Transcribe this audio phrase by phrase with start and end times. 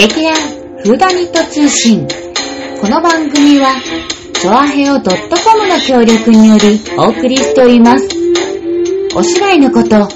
[0.00, 0.34] 劇団
[0.82, 2.08] フーダニット通信。
[2.80, 3.74] この番組は、
[4.32, 5.04] チョアヘオ .com
[5.68, 8.08] の協力によりお送りしております。
[9.14, 10.08] お芝居のこと、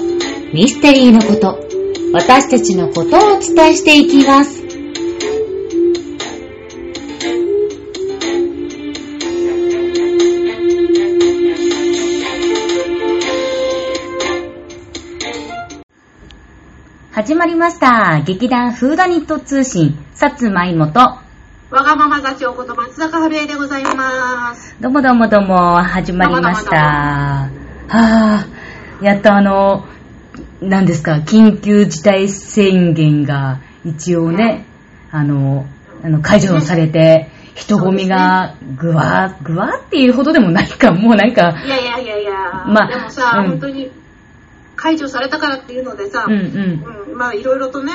[0.55, 1.59] ミステリーのこと、
[2.13, 4.64] 私たちのことをお伝えしていきます。
[17.15, 18.21] 始まりました。
[18.25, 21.23] 劇団フーダニット通信、さつまいもと、わ
[21.71, 24.75] がまま座長こと松坂春江でございます。
[24.81, 27.49] どうもどうもどうも、始まりました。
[27.87, 29.85] はぁ、やっとあの、
[30.59, 34.65] 何ですか、緊急事態宣言が一応ね、
[35.09, 35.67] あの、
[36.03, 42.31] あの解除されて、人混みがぐわー、ぐわーっていうほどでもないか、もうなんか、いやいやいやいや、
[42.67, 43.49] まあでもさ、うん。
[43.51, 43.89] 本当に
[44.75, 46.39] 解除されたからっていうのでさ、うんうん。
[47.09, 47.93] うんまあいろいろとね、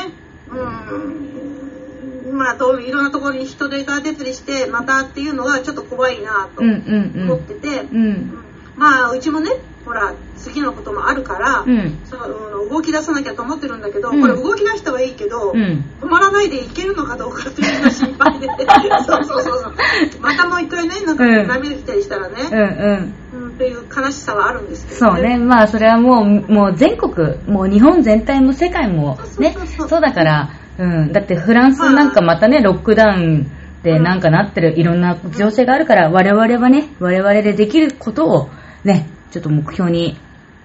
[0.49, 8.07] うん、まあどういろんなところに人手が出たりして、またっていうのがちょっと怖いなとうんうん思ってて、うん。
[8.07, 8.45] うん。
[8.77, 9.51] まあうちもね、
[9.85, 11.99] ほら、次のこともあるから、うん。
[12.05, 15.85] そのうん動き出さなきゃと思ってるんだけど、うんこれ動き出したはいいけど、うん。
[16.01, 18.47] 止まらないでいけるのかどうかっていうのが心配で
[19.07, 19.75] そうそうそうそう
[20.21, 22.61] またもう一回ねなんかうん波が来たりしたらうんね、うん。
[22.61, 23.15] うん、
[23.61, 25.37] っていう悲しさはあるんですけどそうね。
[25.37, 29.55] まあ、それはもう、もう全国、もう日本全体も世界もね
[29.87, 31.13] そうだから、うん。
[31.13, 33.51] だってフランスなんかまたね、ロックダウン
[33.83, 38.49] でなんかなってるいろんな情勢があるから、我々はね、我々でできることを
[38.83, 40.17] ね、ちょっと目標に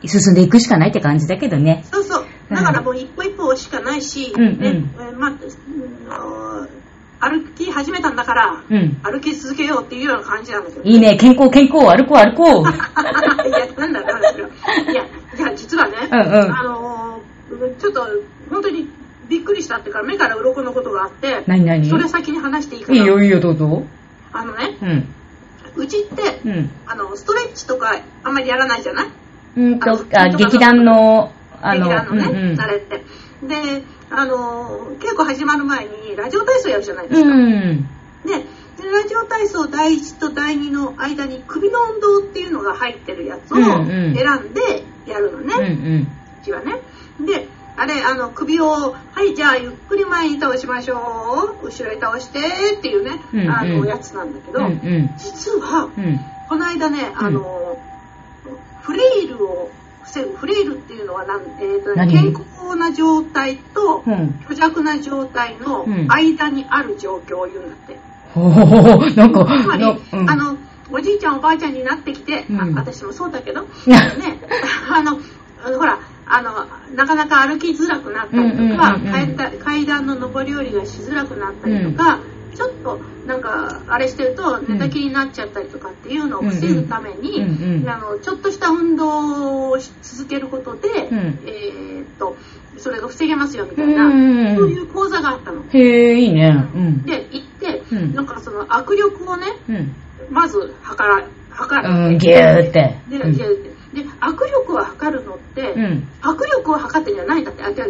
[0.06, 1.84] 進んでいくしかないって感じだけどね。
[1.92, 2.26] そうそう。
[2.50, 4.60] だからもう一歩一歩しかないし、うんうん。
[4.60, 6.35] ねえーまあうん
[7.20, 9.00] 歩き始めたんだから、うん。
[9.04, 12.64] 歩き続けようっていうような感じなんだけどいいね、健康健康、歩こう歩こう。
[13.48, 14.50] いやなんだなんだそれは
[14.92, 18.02] いやいや実はね、うんうんあのーちょっと
[18.50, 18.90] 本当に
[19.30, 21.88] びっくりしたっていうか目から鱗のことがあって何何？
[21.90, 23.84] それ先に話していいかないいよいいよ、どうぞ。
[24.34, 25.84] あのねうん。
[25.84, 26.70] うちって、うん。
[26.88, 29.08] あのストレッチとかあんまりやらないじゃない？
[29.58, 31.32] うんと、ああ、劇団の、
[31.62, 33.04] あの、劇団のね、うんうんあれって
[33.44, 37.90] であの稽古始まる前にラジオ体操やるじゃないですか、うん。
[38.26, 38.40] で
[38.82, 44.16] でラジオ体操第1と第2の間に首の運動っていうのが入ってるやつをうん選うんん
[44.54, 46.02] でやるのね、うんうん。
[46.42, 46.82] うちはね
[47.20, 47.48] で
[47.78, 52.40] あれあの首をはいじゃあゆっくり前に倒しましょう後ろへ倒して
[52.78, 55.10] っていうね、うんうんあのやつなんだけど、うんうん。
[55.18, 56.20] 実はうん。
[56.48, 57.80] この間ね、あの、
[58.82, 59.72] フレイルを
[60.16, 62.12] 防ぐ、フレイルっていうのはなん、えーと何？
[62.14, 64.40] 健康な状態とうん。
[64.44, 66.08] 虚弱な状態のうん。
[66.10, 68.00] 間にある状況を言うんだって。
[68.34, 70.30] ほほほほ、なんか、つまり、なうん。
[70.30, 70.58] あの、
[70.92, 72.78] おじいちゃんおばあちゃんになってきて、うん。
[72.78, 74.40] あ私もそうだけど、 ね、
[74.90, 75.18] あの、
[75.78, 76.52] ほら、あの、
[76.96, 82.20] なかなか歩きづらくなったりとか、うんうんうんうん階段階段の上り下りがしづらくなったりとか、
[82.56, 87.44] ちょっとなんかあれしてると寝たきりになっちゃったりとかっていうのを防ぐために、
[87.88, 91.40] あのちょっとした運動をし続けることで、うん。
[91.46, 92.36] えーっと
[92.78, 95.64] それが防げますよみうたいな、んそういう講座があったの。
[95.72, 96.70] へえ、いいね。
[96.76, 97.04] うん。
[97.04, 98.14] で行って、うん。
[98.14, 99.96] なんかその握力をねうん。
[100.30, 103.00] まず測ら測る、うん、ぎゅーって。
[103.10, 103.32] でうん。
[103.32, 103.76] ギューって。
[103.96, 106.08] で握力を測るのって、うん。
[106.22, 107.64] 握力を測ってんじゃないんだって。
[107.64, 107.82] あ腕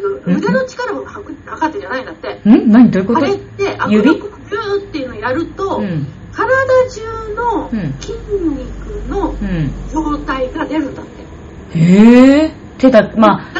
[0.51, 2.71] の力を測測ってんじゃないんだって、ん？
[2.71, 2.91] 何？
[2.91, 3.19] どういうこと？
[3.21, 4.19] あれって握指？
[4.19, 6.07] 力ギューっていうのをやると、うん。
[6.33, 6.47] 体
[6.89, 9.71] 中のうん筋肉のうん。
[9.93, 12.51] 状態が出るんだって、へえ。
[12.77, 13.53] 手だ、まあ、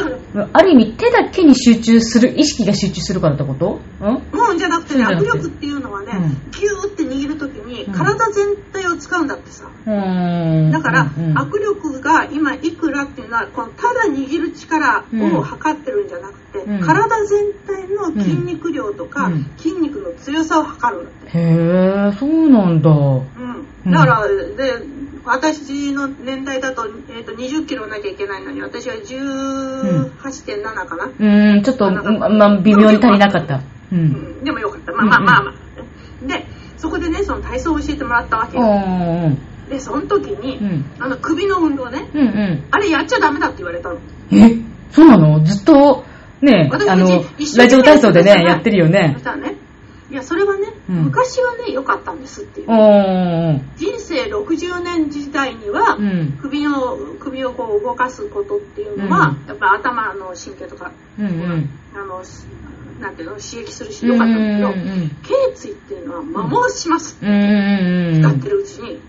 [0.52, 3.80] ある意味手だけに集中する、意識が集中するからってこと？
[4.00, 4.08] うん
[4.38, 8.65] もうんじゃなくてね握力っていうのはね、うんギューって握るときにうん体全体
[8.96, 9.64] を使うんだってさ。
[9.64, 15.04] だから、握力が今いくらっていうのはこのただ握る力
[15.36, 16.80] を測ってるんじゃなくて、うん。
[16.80, 19.50] 体全体の筋肉量とか、うん。
[19.56, 21.42] 筋肉の強さを測るんだって、へ
[22.08, 22.90] え、そうなんだ。
[22.90, 33.56] うん、だから、で私の年代だと,、えー、と20キロなきゃいけないのに私は18.7かな、うーん、ちょっと、ま、まあ、微妙に足りなかった。
[33.56, 33.60] う。
[33.92, 34.04] うん。
[34.40, 34.92] んでもよかった。
[34.92, 36.46] まあまあまあまあ、で
[36.76, 38.66] そこでねその体操を教えてもらったわけうよ
[39.28, 39.38] ん。
[39.68, 40.84] でその時に、うん。
[40.98, 42.64] あの首の運動ねうんうん。
[42.70, 43.98] あれやっちゃダメだって言われたの
[44.32, 44.56] え？
[44.90, 45.42] そうなの？
[45.44, 46.04] ずっと、
[46.40, 47.24] ね、私あの
[47.56, 49.56] ラジオ体操でね、はいやってるよそねね
[50.08, 52.66] いやそれはね、うん昔はね良かったんですっていう。
[53.76, 56.38] 人生60年時代には、うん。
[56.40, 61.70] 首を首をこう動かすことっていうのは、うんやっぱ頭の神経とかうんうん。
[61.94, 62.44] あのし
[63.00, 68.22] なんていうの刺激するし良かったんだけど、うん頸椎っていうのは摩耗します、うんうん。
[68.22, 69.00] 使ってるうちに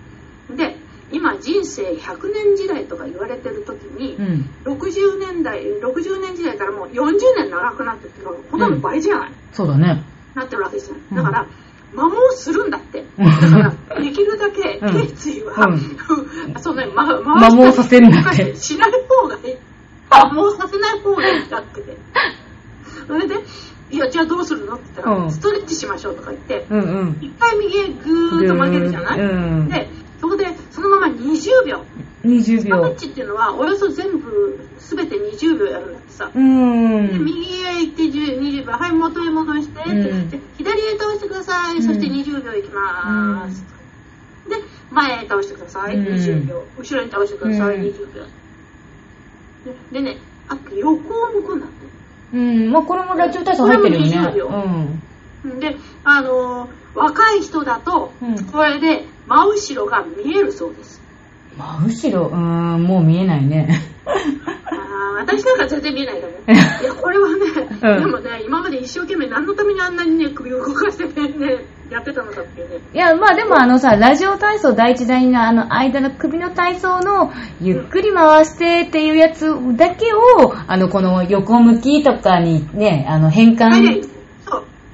[0.56, 0.78] で
[1.12, 4.50] 今人生100年時代とか言われてる時に、うん。
[4.66, 10.04] 60年代60年時代からもう40年長くなってってほとんど倍じゃない、そうだね。
[10.36, 10.98] なってるわけですよ。
[11.12, 11.48] うんだから、
[11.92, 13.04] 摩耗するんだって。
[13.18, 19.58] だから、できるだけ、うん頸椎は、う そんなに、ま、摩耗させるんだってしない方がいい。
[20.10, 21.98] 摩耗させない方がいいんだってて。
[23.08, 23.36] それで、
[23.90, 24.76] いや、じゃあどうするの？
[24.76, 27.18] って言ったら、うんストレッチしましょうとか言って、うんうん。
[27.22, 29.24] 一回右へぐーっと曲げるじゃない、う
[29.64, 29.88] んで、
[30.20, 31.84] そこで、そのまま20秒。
[32.26, 32.96] 20秒ストレッ。
[32.96, 36.32] チっていうのは、およそ全部、すべて20秒やるんだってさ。
[36.34, 37.24] うーでん。
[37.24, 43.64] 右へ行って10 20秒、はい、元へ戻してって、左へ倒してください、うんそして20秒行きまーす。
[44.50, 44.56] で、
[44.92, 46.64] 前へ倒してください、うん20秒。
[46.78, 48.24] 後ろに倒してください、うん20秒。
[49.92, 50.18] ででね、
[50.50, 51.97] あと横を向くんだって。
[52.34, 52.72] うん。
[52.72, 54.12] まあ、これもラジオ体操入ってるよね。
[54.12, 54.48] これも20秒
[55.46, 55.60] うん。
[55.60, 61.00] で、あのー若い人だとうん、これで真後ろが見えるそうです。
[61.56, 63.70] まあ、後ろ、うーん、もう見えないね。
[64.06, 66.62] あー私なんか全然見えないからね。
[66.82, 67.36] いや、これはね、
[67.82, 72.80] うんでもね、今まで一生懸命何のためにあんなにね、首を動かしてね、ねやってたのかっていうね。
[72.94, 77.32] いや、まあでもあのさ、ラジオ体操第一第二のあの間の首の体操の
[77.62, 84.10] ゆっくり回してっていうやつだけを、あのこの横向きとかにね、あの変換。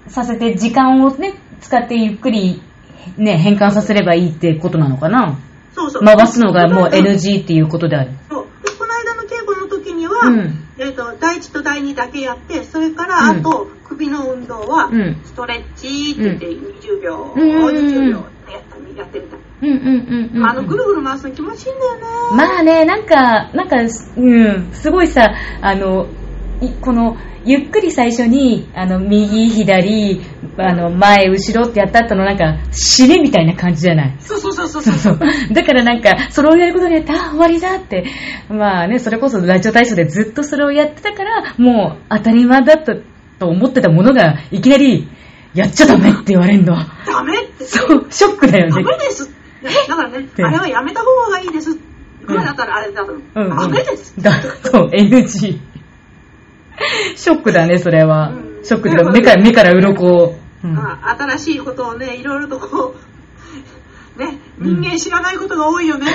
[0.07, 2.62] させて時間をね、使ってゆっくり
[3.18, 5.39] ね、変換させればいいってことなのかな？
[5.74, 6.04] そうそう。
[6.04, 8.12] 回すのがもう NG っていうことである。
[8.30, 19.38] そうでこの間の稽古の時には、うんえっ、と、第一と第二だけやって、それから、うんあと、首の運動は、うんストレッチって言って20秒、うん20秒やったやってみた。
[19.62, 20.46] うんうんうんうん、うん。
[20.46, 22.02] あの、ぐるぐる回すの気持ちいいんだよね。
[22.36, 26.23] まあね、なんか、なんか、うん、すごいさ、あの、い
[26.69, 30.21] この、ゆっくり最初に、あの、右、左、
[30.57, 34.15] あの、前、後ろってやった後のなんか、締めみたいな感じじゃない？
[34.19, 35.19] そうそうそうそうそうそう。
[35.54, 38.06] だからなんか、それをやることによって、あ、終わりだって。
[38.50, 42.94] まあね、それこそラジオ体操でずっとそれをやってたから、もう当たり前だった
[43.39, 45.07] と思ってたものが、いきなり、
[45.54, 46.75] やっちゃダメって言われるの。
[47.06, 47.65] ダメって。
[47.65, 48.83] そう、ショックだよダね。
[48.83, 49.30] メです。
[49.88, 51.77] だからね、て あれはやめた方がいいです。
[52.25, 53.24] ぐらいだったらあれだと思う。
[53.36, 53.57] うん、うん。
[53.57, 54.13] ダメです。
[54.21, 54.31] だ、
[54.63, 55.60] そう、NG。
[57.16, 58.30] ショックだね、それは。
[58.30, 60.36] うんショックで、目から、目から鱗を。
[60.64, 62.96] うんまあ、新しいことをね、いろいろとこ
[64.16, 66.08] う、 ね、うん人間知らないことが多いよね。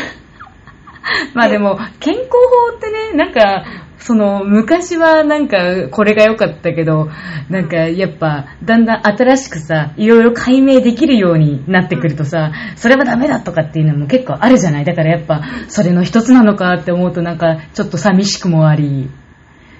[1.35, 2.29] まあでも、健康
[2.71, 3.65] 法ってね、なんか、
[3.99, 7.11] その、昔はなんか、これが良かったけど、
[7.51, 19.11] なんか、やっぱ、だんだん新しくさ、いろいろ解明できるようになってくるとさ、それはダメだとかっていうのも結構あるじゃないだからやっぱ、それの一つなのかって思うとなんか、ちょっと寂しくもあり。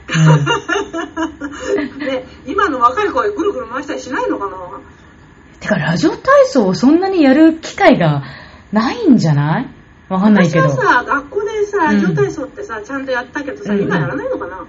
[0.09, 4.57] うんね、今の若い子はぐるぐる回したりしないのかな？
[5.61, 8.23] てか、ラジオ体操をそんなにやる機会が
[8.73, 9.69] ないんじゃない？
[10.09, 10.69] わかんないけど。
[10.69, 14.65] 私はさ、学校でさ、うんラジオ体操ってさ、ちゃんとやったけどさ、うん今やらないのかな、ど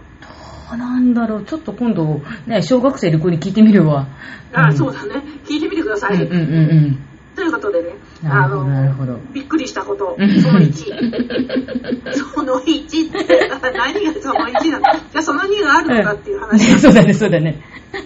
[0.73, 1.45] うなんだろう。
[1.45, 4.07] ちょっと今度、ね、小学生の子に聞いてみるわ。
[4.53, 5.23] あ、うんそうだね。
[5.45, 6.15] 聞いてみてください。
[6.15, 6.37] うんうんう
[6.87, 7.91] んということでね、
[8.23, 10.73] なるほどなるほどびっくりしたこと、うんその1。
[12.33, 14.99] その1って、 何がその1なの？
[15.11, 15.87] じゃあその2があうん。
[15.87, 16.79] るのかっていうね話。
[16.79, 17.61] そうだね、そうだね。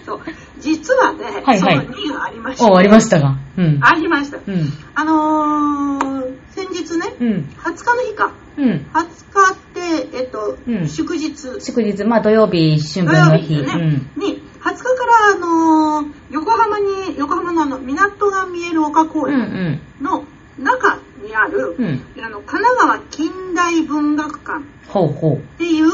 [0.06, 0.20] そう
[0.60, 3.36] 実はね、はいはいその2がありました、お、ありましたが。
[3.58, 3.78] うん。
[3.82, 4.38] ありました。
[4.46, 4.72] うん。
[4.94, 7.48] あのー、先日ね、うん。
[7.58, 8.32] 20日の日か。
[8.56, 8.86] うん。
[8.92, 11.60] 20日って、えっと、うん祝日。
[11.60, 13.54] 祝日、まあ土曜日、春土分の日。
[13.54, 19.34] 曜日ですね、に、20日から、あのー横浜に、横浜のあの、港が見える丘公うん。
[19.34, 20.24] うん園の
[20.58, 21.84] 中にある、うん。
[21.84, 22.24] うん。
[22.24, 25.36] あの、神奈川近代文学館ほうほう。
[25.36, 25.88] っていう、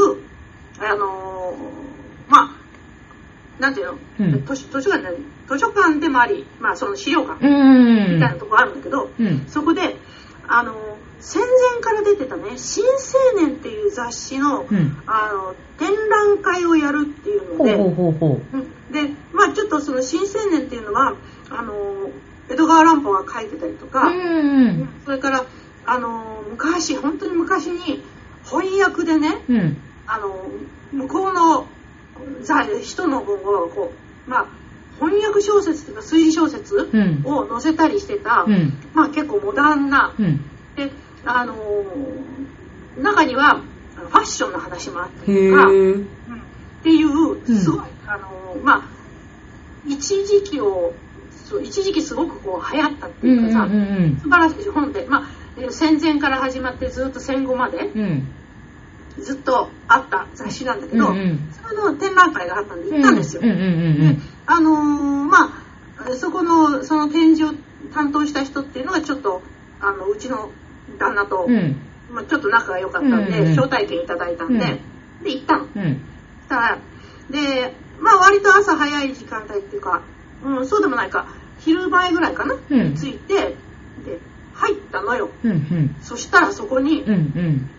[0.79, 2.51] あのーまあ、
[3.59, 5.17] なんていうの、うん図書図書館で
[5.49, 7.35] 図書館でもあり、まあ、その資料館。
[7.45, 9.45] みたいなとこあるんだけど、うん。
[9.49, 9.97] そこで、
[10.47, 10.77] あのー
[11.21, 15.03] 戦前から出てたね、新青年っていう雑誌の、うん。
[15.07, 17.65] あの、展覧会をやるっていうの
[18.91, 21.15] で、で、まあちょっとその新青年っていうのは、
[21.51, 21.75] あの、
[22.49, 23.89] 江戸川乱歩が書いてたりとう。
[23.89, 24.89] か、うん。
[25.05, 25.45] それから、
[25.87, 28.03] あの、昔、本当に昔に
[28.45, 29.77] 翻訳でね、うん。
[30.07, 30.51] あの、
[30.93, 31.67] 向こうの
[32.43, 33.93] ざ人の文をこ
[34.27, 34.47] う、まあ
[34.99, 37.23] 翻訳小説というか推理小説うん。
[37.25, 38.73] を載せたりしてた、うん。
[38.95, 40.41] まあ結構モダンな、うん。
[40.77, 40.91] で、
[41.25, 41.55] あの、
[42.99, 43.61] 中には
[43.97, 46.05] ファッションの話もあったへりとか、ー。
[46.05, 48.83] っていう、すごい、あの、まあ、
[49.87, 50.95] 一時期を、
[51.47, 58.01] そう一時期すごくこう流行ったってうんいうかさ、うんうん素晴らしい本で、まあ、えー戦前から始まってずっと戦後までうん。
[58.01, 59.23] うん。
[59.23, 63.43] ずっとあった雑誌なんだけど、うんうんそれの展覧会があったんで行ったんですよ。
[63.43, 63.63] うんうんう
[64.13, 64.75] んであのー
[65.25, 65.53] ま
[65.99, 67.57] あ、そこの、その展示を
[67.93, 69.43] 担当した人っていうのがちょっと、
[69.81, 70.51] あの、うちの
[71.01, 71.49] 旦那と。
[72.13, 74.81] まあ、ちょっと仲が良かったんで、招待券いただいたんで、
[75.23, 75.67] で、行ったの。
[75.77, 75.83] うん。
[75.93, 76.79] したら、
[77.31, 80.03] で、まあ割と朝早い時間帯っていうか、
[80.45, 81.27] うん、そうでもないか
[81.61, 83.35] 昼前ぐらいかな、うん着いて
[84.05, 84.19] で
[84.55, 85.31] 入ったのよ。
[86.03, 87.71] そしたらそこにうんうん。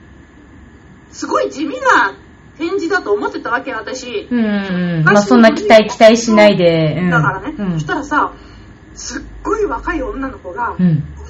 [1.11, 2.15] すごい地味な
[2.57, 5.03] 展示だと思ってたわけ私、うんうん。
[5.03, 6.97] まあそんな期待、期待しないで。
[7.01, 8.33] うん、だからね、うんそしたらさ
[8.93, 10.75] すっごい若い女の子が、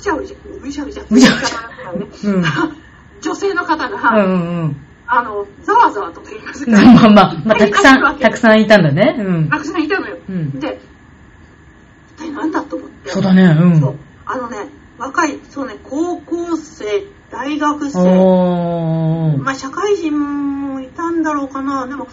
[0.10, 0.18] う。
[0.18, 2.44] うんじゃうじゃうじゃうじゃううじゃうじゃねうん。
[3.22, 4.30] 女性の方うが、んう
[4.66, 4.76] ん
[5.14, 6.74] あのざわざわとか言いますうん。
[6.74, 9.16] かまあまあ、 まあ、たくさん、たくさんいたんだね。
[9.20, 9.50] うん。
[9.50, 10.80] たくさんいたのよ、うんで
[12.18, 13.80] 一体何だと思ってそうだね、うん。
[13.82, 16.86] そうあのね若いそうね高校生
[17.30, 19.38] 大学生。
[19.44, 22.08] まあ社会人もいたんだろうかなでも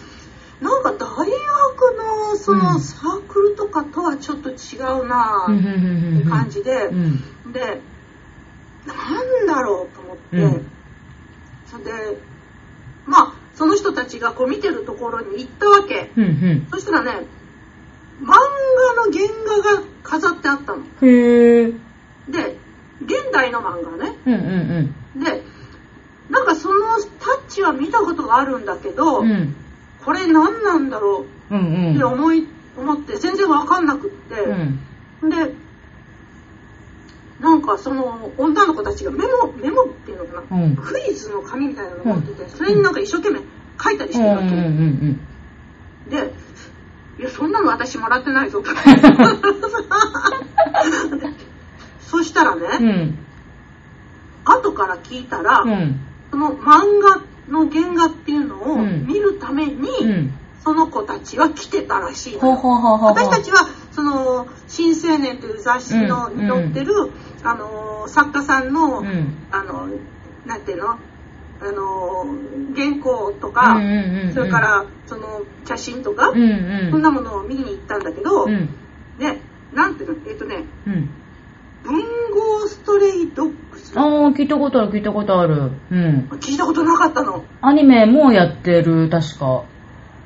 [0.61, 7.23] なんか大学のそうんのサークルとかとはちょっと違うなうんうんっうんうんて感じで、うん。
[7.51, 7.81] で
[8.85, 10.71] なんだろうと思って、うん
[11.69, 11.91] それで
[13.05, 16.67] まあその人たちがこう見てるところに行ったわけうんうん。
[16.71, 17.25] そしたらね
[18.21, 18.35] 漫画
[19.05, 19.27] の原
[19.63, 21.79] 画が飾ってあったのへー。
[22.29, 22.57] で
[23.03, 25.43] 現代の漫画ねうんうんで
[26.29, 26.79] なんかその
[27.19, 29.31] タッチは見たことがあるんだけど、うん。
[29.31, 29.55] うん。
[30.05, 31.61] これ何なんだろうんう。
[31.61, 34.35] うんって思い思って全然わかんなくって、
[35.21, 35.29] うん。
[35.29, 35.53] で
[37.39, 43.39] なんかその女の子たちがメモメモっていうのかな、うんクイズの紙みたいなの持ってて、それになんか一生懸命
[43.81, 45.19] 書いたりしてるわけ、うんうんうん
[46.09, 46.33] で
[47.19, 48.63] いやそんなの私もらってないぞ
[52.01, 52.63] そしたらうん。
[52.63, 53.17] うね、ん。
[54.45, 55.99] 後から聞いたら、うん。
[56.31, 60.33] その漫画の原画っていうのをうん見るために、うん。
[60.69, 62.51] その子たちは来てたらしいの。
[63.01, 67.09] 私たちはその「新青年」という雑誌のうんに載ってる、
[67.43, 69.33] あの作家さんの、うん。
[69.49, 69.89] あの
[70.45, 70.89] なんていうの？
[70.91, 72.23] あの
[72.75, 76.91] 原稿とか、うんうんうんうんそれからその写真とか、うんうん。
[76.91, 78.69] そんなものを見に行ったんだけど、うん。
[79.17, 79.41] ね
[79.73, 80.29] なんていうの？
[80.29, 81.09] えっ、とねうん。
[81.83, 81.95] 文
[82.31, 85.71] 豪ストレイドッグスああ、聞いたことある、聞いたことある。
[85.89, 86.29] うん。
[86.33, 89.63] 聞いたことなかったのアニメもやってる、確か。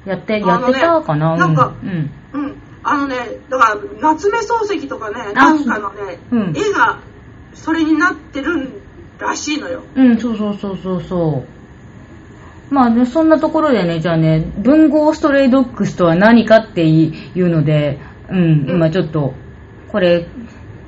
[0.05, 1.38] やって、やってたかな？
[1.38, 2.12] なんかうん。
[2.33, 2.55] うん。
[2.83, 3.15] あのね
[3.50, 6.53] だから夏目漱石とかねあなんかのね、うん。
[6.55, 7.00] 絵が
[7.53, 8.81] それになってる
[9.19, 9.83] らしいのよ。
[9.95, 12.74] うん、そうそうそうそうそう。
[12.74, 18.69] まあね、そんなところでね、じゃあね、文豪ストレイドッグスとは何かっていうので、うん、うん。
[18.69, 19.36] 今ちょっと、
[19.91, 20.27] これ、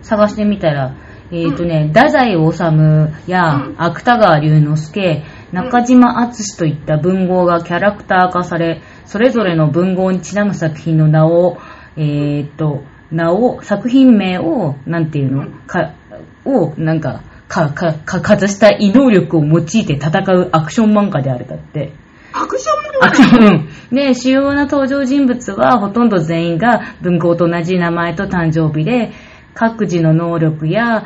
[0.01, 0.95] 探してみたら、
[1.31, 3.75] えっ、とね、太宰治やうん。
[3.77, 11.57] 芥川龍之介、中島敦といった文豪がキャラクター化され、それぞれの文豪にちなむ作品の名を、
[11.97, 15.93] えっ、と、名を、作品名を、なんていうのか、
[16.43, 21.93] を、なんか、か、か、か、かざした異能力を用いて戦うアクション漫画であるだって。
[22.33, 23.95] アクション漫アクション、うん。
[23.95, 29.11] で、主要な登場人物はほとんど全員が文豪と同じ名前と誕生日で、
[29.53, 31.05] 各自の能力や、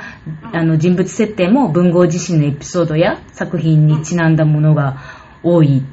[0.54, 4.98] あの、人物設定も文豪自身のエピソードや作品にちなんだものが
[5.44, 5.84] 多い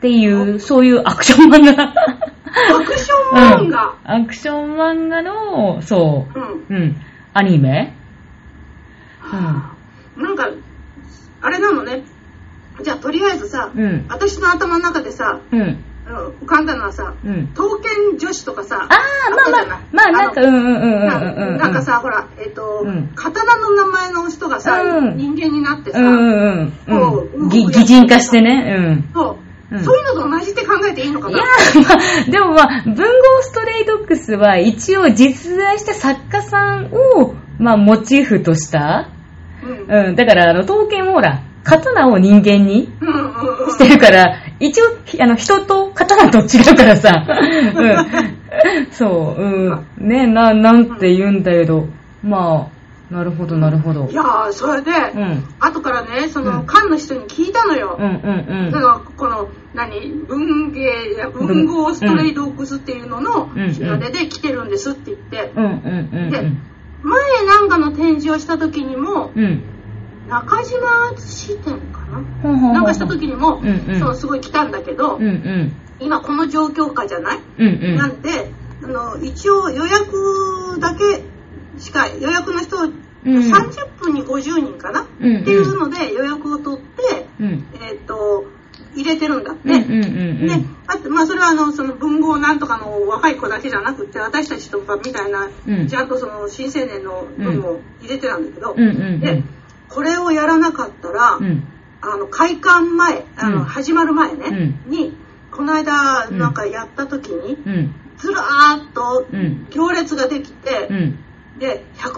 [0.00, 1.74] っていう、そういうアクション漫画。
[1.74, 4.22] 画アクション漫画、うん。
[4.22, 6.38] アクション漫画の、そう。
[6.38, 6.42] ん。
[6.42, 6.96] う、うん、
[7.34, 7.94] アニメ。
[10.16, 10.48] なんか
[11.42, 12.02] あれなのね。
[12.82, 14.06] じゃあとりあえずさ、うん。
[14.08, 15.60] 私の頭の中でさうん。
[15.60, 15.84] うん
[16.42, 17.48] 浮かんだのはさうん。
[17.48, 21.52] 刀剣女子とかさああ、まあまあ、まあなんか、うんうんうんうんうん。
[21.52, 21.56] うん。
[21.58, 23.12] なんか、さほらえっ、と、うん。
[23.14, 25.16] 刀の名前の人がさ、うん。
[25.18, 27.46] 人間になってさ、うんうんこうん。
[27.46, 29.04] うぎ擬人化してね。
[29.12, 31.34] そううんそういうのと同じって考えていいのかうん。
[31.34, 33.04] いやまあ、でもまあ、文豪
[33.42, 39.10] ストレイドッグスは一応実在した作家さんを、まあ、モチーフとした。
[39.62, 40.16] うんうん。
[40.16, 44.86] だから、あの、刀剣もほら、刀を人間にしてるから、一応、
[45.20, 47.26] あの、人と刀と違うからさ。
[47.28, 48.86] うん。
[48.90, 49.86] そう、うん。
[49.98, 51.86] ね、な、なんて言うんだけど、
[52.22, 52.79] まあ、
[53.10, 54.14] なるほど、なるほどい。
[54.14, 55.44] やーそれで、うん。
[55.58, 65.64] 後からねその、うん館の人に聞いたのよ、うんうんだからこの何文芸や文豪ストレイドッグスっていうのの、うんうんあれで来てるんですって言って、うん。
[65.64, 66.62] うんうんうんでうん。
[67.02, 69.62] 前なんかの展示をした時にもうん。
[70.28, 75.72] 中島敦展かな、ほんほんなんかした時にも、うんうんそうすごい来たんだけど、うんうん。
[75.98, 77.96] 今この状況下じゃない、うんうん。
[77.96, 78.52] なんで
[78.84, 81.22] あの一応予約だけ
[81.78, 82.88] しか予約の人を
[83.24, 87.64] うん30分に50人かな、うんうんっていうので予約を取って、うん。
[87.82, 88.44] えっ、と
[88.94, 89.68] 入れてるんだって。
[89.68, 90.46] うんうんうんうん。
[90.46, 90.54] で、
[90.86, 99.20] あと、まあ、それは、あの、その文豪なんとかの若い子だけじゃなくって、私たちとかみたいな、うんちゃんとその、新青年の分も入れてたんだけど、うんうんうん。
[99.20, 99.42] で、
[99.88, 101.62] これをやらなかったら、うん。
[102.00, 105.14] あの、開館前、あの、うん始まる前ね、うに、
[105.52, 107.94] この間、なんかやった時に、うん。
[108.18, 109.66] ずらーっとうん。
[109.70, 111.18] 行列ができてう、ん。
[111.60, 112.10] で、150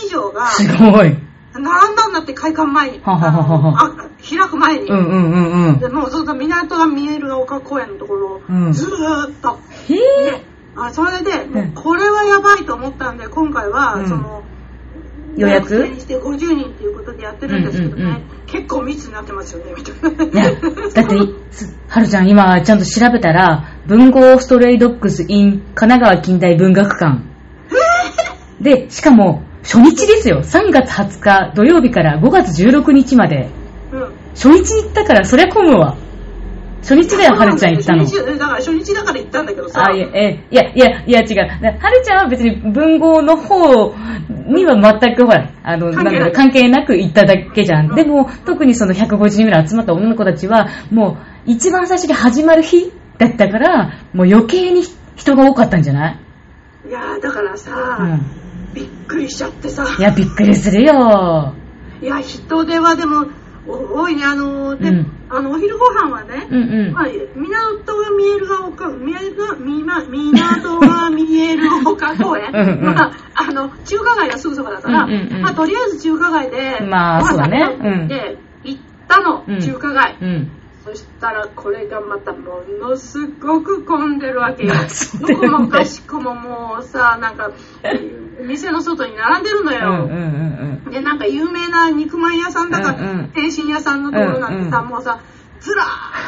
[0.00, 1.16] 人以上がすごい。
[1.54, 3.00] 並んだんだって会館前に。
[3.00, 4.88] はははあ開く前に。
[4.88, 5.78] うんうんうんうん。
[5.78, 9.58] でもうずっと港が見える丘公園のところをうんずーっと。
[9.88, 10.44] へえ。
[10.76, 14.42] あそれで、もううんこれはやばいと思ったんで、今回は、うんその、
[15.36, 15.68] 予約？
[15.98, 20.42] して50人っていうことでやってるんですけどね、うんうんうん結構密になってますよね、みたいな。
[20.52, 21.16] だって、
[21.50, 27.33] すはるちゃん今ちゃんと調べたら、文豪ストレイドッグス in 神奈川近代文学館。
[28.64, 30.42] で、しかも、初日ですよ。
[30.42, 33.48] 3月20日土曜日から5月16日まで。
[33.92, 34.12] うん。
[34.34, 35.96] 初日に行ったから、そりゃ混むわ。
[36.80, 38.04] 初日だよ、はるちゃん行ったの。
[38.04, 39.86] 初日だから初日だから行ったんだけどさ。
[39.86, 41.38] あ、いや、え、いや、いや、いや、違う。
[41.78, 43.94] はるちゃんは別に文豪の方
[44.46, 47.90] には全くほら、あの、関係ないなんだろう関係なく行っただけじゃん。
[47.90, 54.82] うんでも、特にその150人ぐらい集まった女の子たちは、もう、一番最初に始まる日だったから、もう余計に
[55.16, 56.88] 人が多かったんじゃない？
[56.88, 58.43] いやーだからさ、うん。
[58.74, 59.86] びっくりしちゃってさ。
[59.98, 61.54] いや、びっくりするよ。
[62.02, 63.26] いや、人手はでも、
[63.66, 67.02] お多いね、あのーで、うんあの、お昼ご飯はね、うんうんま。
[67.02, 67.04] あ、
[67.34, 72.50] 港が見えるが丘、見えるが、みま、港が見える丘公園。
[72.52, 80.18] うんうんまあ、あの、中華街がすぐそばだから、うんうんうんまあ、とりあえず中華街で、まあそうだねうって言って行ったの、うん中華街。
[80.20, 80.50] うん。
[80.84, 84.74] そしたら、これがまたものすごく混んでるわけよ。
[85.26, 87.50] どこもかしこももうさ、なんか、
[88.44, 90.04] 店の外に並んでるのうんよ。
[90.04, 90.10] うん
[90.86, 95.20] うんで、なんか有名な肉まん屋さんだか、うんうん天津屋さんのところなんてさ、うんうんもうさ、
[95.60, 95.82] ずら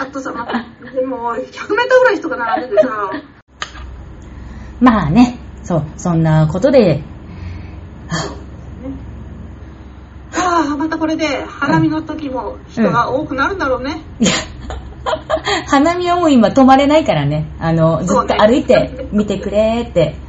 [0.05, 0.47] ーっとさ、ま
[0.91, 4.85] でもう100メートルぐらい人が並んでてさ、うん。
[4.85, 7.03] まあね、そう、そんなことで、
[10.35, 14.03] ああ、またこれで花見の時も人が多くなるんだろうね。
[14.21, 14.31] いや、
[15.67, 17.47] 花見はもう今止まれないからね。
[17.59, 20.26] あの、ずっと歩いて見てくれって。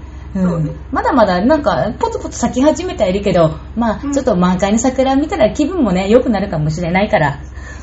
[0.92, 7.40] まだまだなんかポツポツ咲き始めてはいるけど、まうんあちょっと満開の桜見たら気分もね良くなるかもしれないから。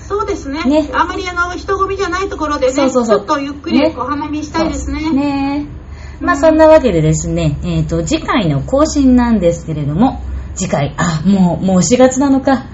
[0.07, 0.62] そうですね。
[0.64, 5.11] ねあまりあの人混みじゃないところでね、そうそうそうちょっとゆっくりお花見したいですね。
[5.11, 5.66] ね
[6.20, 10.20] まあうんそんなわけでですね、えっ、と次回の更新なんですけれども、
[10.54, 12.66] 次回、あ、もう、もう4月なのか。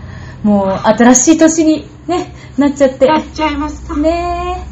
[0.42, 3.06] もう新しい年にね、なっちゃって。
[3.06, 3.96] やっちゃいました。
[3.96, 4.69] ねえ。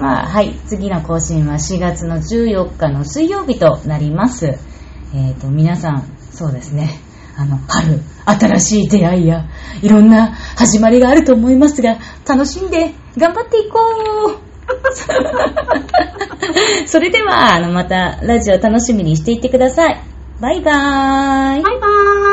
[0.00, 0.54] まあ、はい。
[0.66, 4.58] 次の更新は4月の14日の水曜日となります。
[5.14, 6.98] えっ、と、皆さん、そうですね。
[7.36, 9.46] あの、春、新しい出会いや、
[9.82, 13.78] いろんな始まりがあると思いますが、楽しんで頑張っていこ
[14.36, 14.50] う
[16.86, 20.02] それでは、あの、また、ラジオ楽しみにしていってください。
[20.40, 21.62] バイバーイ。
[21.62, 22.29] バイバーイ。